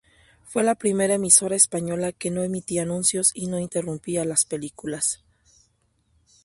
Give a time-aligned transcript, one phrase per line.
[0.43, 5.21] Fue la primera emisora española que no emitía anuncios y no interrumpía las películas.